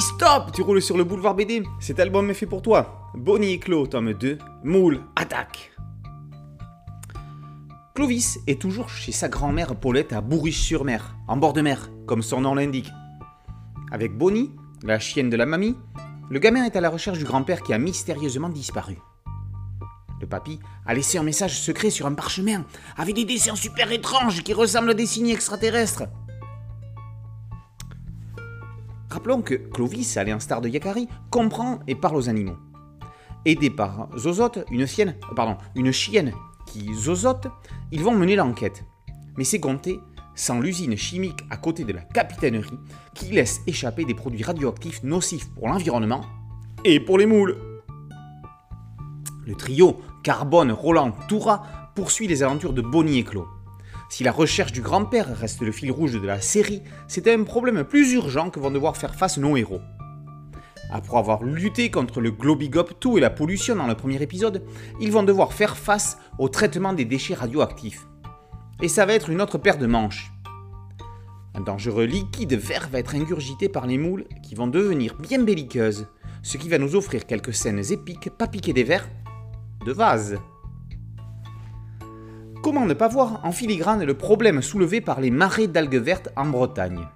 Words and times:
Stop 0.00 0.52
Tu 0.52 0.62
roules 0.62 0.80
sur 0.80 0.96
le 0.96 1.04
boulevard 1.04 1.34
BD. 1.34 1.62
Cet 1.80 2.00
album 2.00 2.30
est 2.30 2.34
fait 2.34 2.46
pour 2.46 2.62
toi. 2.62 3.10
Bonnie 3.14 3.52
et 3.52 3.58
Claude, 3.58 3.90
tome 3.90 4.14
2. 4.14 4.38
Moule, 4.64 5.00
attaque 5.16 5.72
Clovis 7.94 8.38
est 8.46 8.60
toujours 8.60 8.88
chez 8.88 9.12
sa 9.12 9.28
grand-mère 9.28 9.76
Paulette 9.76 10.12
à 10.12 10.22
Bourriche-sur-Mer, 10.22 11.16
en 11.28 11.36
bord 11.36 11.52
de 11.52 11.60
mer, 11.60 11.90
comme 12.06 12.22
son 12.22 12.40
nom 12.40 12.54
l'indique. 12.54 12.90
Avec 13.90 14.16
Bonnie, 14.16 14.50
la 14.82 14.98
chienne 14.98 15.28
de 15.28 15.36
la 15.36 15.44
mamie, 15.44 15.76
le 16.30 16.38
gamin 16.38 16.64
est 16.64 16.76
à 16.76 16.80
la 16.80 16.88
recherche 16.88 17.18
du 17.18 17.24
grand-père 17.24 17.62
qui 17.62 17.74
a 17.74 17.78
mystérieusement 17.78 18.48
disparu. 18.48 18.96
Le 20.22 20.26
papy 20.26 20.60
a 20.86 20.94
laissé 20.94 21.18
un 21.18 21.22
message 21.22 21.60
secret 21.60 21.90
sur 21.90 22.06
un 22.06 22.14
parchemin 22.14 22.64
avec 22.96 23.14
des 23.14 23.24
dessins 23.24 23.56
super 23.56 23.92
étranges 23.92 24.42
qui 24.42 24.54
ressemblent 24.54 24.90
à 24.90 24.94
des 24.94 25.06
signes 25.06 25.28
extraterrestres. 25.28 26.04
Rappelons 29.22 29.42
que 29.42 29.54
Clovis, 29.54 30.16
à 30.16 30.24
l'instar 30.24 30.60
de 30.60 30.68
Yakari, 30.68 31.06
comprend 31.30 31.78
et 31.86 31.94
parle 31.94 32.16
aux 32.16 32.28
animaux. 32.28 32.56
Aidé 33.44 33.70
par 33.70 34.08
Zozote, 34.18 34.64
une, 34.72 34.84
une 35.76 35.92
chienne 35.92 36.32
qui 36.66 36.92
zozote, 36.92 37.46
ils 37.92 38.02
vont 38.02 38.16
mener 38.16 38.34
l'enquête. 38.34 38.84
Mais 39.38 39.44
c'est 39.44 39.60
compté 39.60 40.00
sans 40.34 40.58
l'usine 40.58 40.96
chimique 40.96 41.38
à 41.50 41.56
côté 41.56 41.84
de 41.84 41.92
la 41.92 42.00
capitainerie 42.00 42.80
qui 43.14 43.26
laisse 43.26 43.60
échapper 43.68 44.04
des 44.04 44.14
produits 44.14 44.42
radioactifs 44.42 45.04
nocifs 45.04 45.48
pour 45.54 45.68
l'environnement 45.68 46.22
et 46.84 46.98
pour 46.98 47.16
les 47.16 47.26
moules. 47.26 47.56
Le 49.46 49.54
trio 49.54 50.00
Carbone, 50.24 50.72
Roland, 50.72 51.12
Toura 51.28 51.92
poursuit 51.94 52.26
les 52.26 52.42
aventures 52.42 52.72
de 52.72 52.82
Bonnie 52.82 53.18
et 53.18 53.24
Claude. 53.24 53.46
Si 54.12 54.24
la 54.24 54.30
recherche 54.30 54.72
du 54.72 54.82
grand-père 54.82 55.34
reste 55.34 55.62
le 55.62 55.72
fil 55.72 55.90
rouge 55.90 56.12
de 56.12 56.26
la 56.26 56.38
série, 56.38 56.82
c'est 57.08 57.32
un 57.32 57.44
problème 57.44 57.82
plus 57.82 58.12
urgent 58.12 58.50
que 58.50 58.60
vont 58.60 58.70
devoir 58.70 58.98
faire 58.98 59.14
face 59.14 59.38
nos 59.38 59.56
héros. 59.56 59.80
Après 60.90 61.16
avoir 61.16 61.42
lutté 61.42 61.90
contre 61.90 62.20
le 62.20 62.30
Globigop 62.30 62.90
2 63.00 63.16
et 63.16 63.20
la 63.20 63.30
pollution 63.30 63.74
dans 63.74 63.86
le 63.86 63.94
premier 63.94 64.20
épisode, 64.20 64.66
ils 65.00 65.10
vont 65.10 65.22
devoir 65.22 65.54
faire 65.54 65.78
face 65.78 66.18
au 66.38 66.50
traitement 66.50 66.92
des 66.92 67.06
déchets 67.06 67.32
radioactifs. 67.32 68.06
Et 68.82 68.88
ça 68.88 69.06
va 69.06 69.14
être 69.14 69.30
une 69.30 69.40
autre 69.40 69.56
paire 69.56 69.78
de 69.78 69.86
manches. 69.86 70.30
Un 71.54 71.62
dangereux 71.62 72.04
liquide 72.04 72.52
vert 72.52 72.90
va 72.92 72.98
être 72.98 73.14
ingurgité 73.14 73.70
par 73.70 73.86
les 73.86 73.96
moules 73.96 74.26
qui 74.42 74.54
vont 74.54 74.66
devenir 74.66 75.14
bien 75.14 75.42
belliqueuses, 75.42 76.06
ce 76.42 76.58
qui 76.58 76.68
va 76.68 76.76
nous 76.76 76.96
offrir 76.96 77.24
quelques 77.24 77.54
scènes 77.54 77.82
épiques 77.90 78.28
pas 78.28 78.46
piquées 78.46 78.74
des 78.74 78.84
vers 78.84 79.08
de 79.86 79.92
vase. 79.92 80.36
Comment 82.62 82.86
ne 82.86 82.94
pas 82.94 83.08
voir 83.08 83.40
en 83.42 83.50
filigrane 83.50 84.04
le 84.04 84.14
problème 84.14 84.62
soulevé 84.62 85.00
par 85.00 85.20
les 85.20 85.32
marais 85.32 85.66
d'algues 85.66 85.96
vertes 85.96 86.28
en 86.36 86.46
Bretagne? 86.46 87.08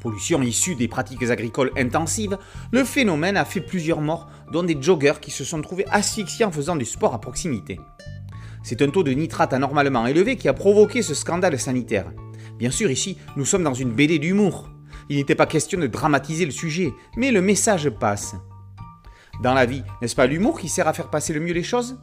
Pollution 0.00 0.40
issue 0.40 0.76
des 0.76 0.86
pratiques 0.86 1.24
agricoles 1.24 1.72
intensives, 1.76 2.38
le 2.70 2.84
phénomène 2.84 3.36
a 3.36 3.44
fait 3.44 3.60
plusieurs 3.60 4.00
morts, 4.00 4.28
dont 4.52 4.62
des 4.62 4.80
joggers 4.80 5.18
qui 5.20 5.32
se 5.32 5.42
sont 5.42 5.60
trouvés 5.62 5.86
asphyxiés 5.90 6.44
en 6.44 6.52
faisant 6.52 6.76
du 6.76 6.84
sport 6.84 7.12
à 7.12 7.20
proximité. 7.20 7.80
C'est 8.62 8.82
un 8.82 8.88
taux 8.90 9.02
de 9.02 9.10
nitrate 9.10 9.52
anormalement 9.52 10.06
élevé 10.06 10.36
qui 10.36 10.46
a 10.46 10.54
provoqué 10.54 11.02
ce 11.02 11.14
scandale 11.14 11.58
sanitaire. 11.58 12.12
Bien 12.56 12.70
sûr, 12.70 12.88
ici, 12.88 13.18
nous 13.36 13.44
sommes 13.44 13.64
dans 13.64 13.74
une 13.74 13.90
BD 13.90 14.20
d'humour. 14.20 14.70
Il 15.08 15.16
n'était 15.16 15.34
pas 15.34 15.46
question 15.46 15.80
de 15.80 15.88
dramatiser 15.88 16.44
le 16.44 16.52
sujet, 16.52 16.92
mais 17.16 17.32
le 17.32 17.42
message 17.42 17.90
passe. 17.90 18.36
Dans 19.42 19.54
la 19.54 19.66
vie, 19.66 19.82
n'est-ce 20.00 20.14
pas 20.14 20.28
l'humour 20.28 20.60
qui 20.60 20.68
sert 20.68 20.86
à 20.86 20.92
faire 20.92 21.10
passer 21.10 21.32
le 21.32 21.40
mieux 21.40 21.52
les 21.52 21.64
choses? 21.64 21.98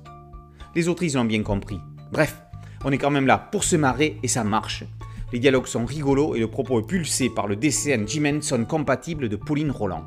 Les 0.76 0.90
autrices 0.90 1.16
l'ont 1.16 1.24
bien 1.24 1.42
compris. 1.42 1.80
Bref, 2.12 2.42
on 2.84 2.92
est 2.92 2.98
quand 2.98 3.12
même 3.12 3.28
là 3.28 3.38
pour 3.38 3.64
se 3.64 3.76
marrer 3.76 4.18
et 4.24 4.28
ça 4.28 4.44
marche. 4.44 4.84
Les 5.32 5.40
dialogues 5.40 5.68
sont 5.68 5.86
rigolos 5.86 6.36
et 6.36 6.40
le 6.40 6.48
propos 6.48 6.80
est 6.80 6.88
pulsé 6.88 7.30
par 7.30 7.48
le 7.48 7.56
DCN 7.56 8.06
Dimension 8.06 8.66
compatible 8.66 9.30
de 9.30 9.36
Pauline 9.36 9.72
Roland. 9.72 10.06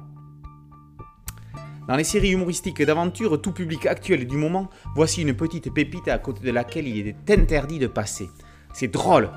Dans 1.89 1.97
les 1.97 2.05
séries 2.05 2.33
humoristiques 2.33 2.83
d'aventure, 2.83 3.41
tout 3.41 3.53
public 3.53 3.87
actuel 3.87 4.27
du 4.27 4.37
moment, 4.37 4.71
voici 4.95 5.23
une 5.23 5.35
petite 5.35 5.73
pépite 5.73 6.09
à 6.09 6.19
côté 6.19 6.45
de 6.45 6.51
laquelle 6.51 6.89
il 6.89 7.09
est 7.09 7.31
interdit 7.31 7.79
de 7.79 7.87
passer. 7.87 8.31
C'est 8.73 8.89
drôle, 8.89 9.31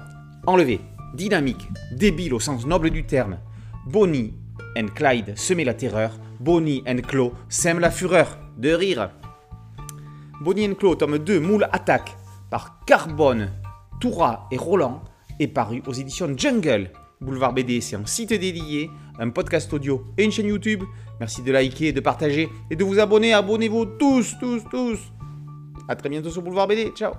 enlevé, 0.45 0.79
dynamique, 1.15 1.67
débile 1.91 2.33
au 2.33 2.39
sens 2.39 2.65
noble 2.65 2.89
du 2.89 3.05
terme. 3.05 3.39
Bonnie 3.87 4.33
and 4.77 4.87
Clyde 4.95 5.37
semaient 5.37 5.63
la 5.63 5.73
terreur, 5.73 6.17
Bonnie 6.39 6.83
and 6.87 7.01
Claude 7.07 7.33
sèment 7.49 7.79
la 7.79 7.91
fureur. 7.91 8.37
De 8.57 8.71
rire. 8.71 9.09
Bonnie 10.41 10.67
and 10.67 10.75
Claude, 10.75 10.99
tome 10.99 11.17
2, 11.17 11.41
Moule 11.41 11.67
Attaque, 11.73 12.15
par 12.49 12.79
Carbone, 12.85 13.51
Toura 13.99 14.47
et 14.51 14.57
Roland, 14.57 15.03
est 15.39 15.47
paru 15.47 15.81
aux 15.87 15.93
éditions 15.93 16.29
Jungle. 16.35 16.91
Boulevard 17.21 17.53
BD, 17.53 17.81
c'est 17.81 17.95
un 17.95 18.05
site 18.05 18.29
dédié, 18.29 18.89
un 19.19 19.29
podcast 19.29 19.71
audio 19.73 20.05
et 20.17 20.23
une 20.23 20.31
chaîne 20.31 20.47
YouTube. 20.47 20.83
Merci 21.19 21.41
de 21.41 21.51
liker, 21.51 21.93
de 21.93 22.01
partager 22.01 22.49
et 22.69 22.75
de 22.75 22.83
vous 22.83 22.99
abonner. 22.99 23.33
Abonnez-vous 23.33 23.85
tous, 23.97 24.35
tous, 24.39 24.63
tous. 24.69 24.99
A 25.87 25.95
très 25.95 26.09
bientôt 26.09 26.29
sur 26.29 26.41
Boulevard 26.41 26.67
BD. 26.67 26.91
Ciao 26.95 27.13